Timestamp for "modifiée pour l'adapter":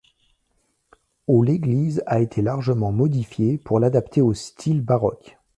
2.91-4.21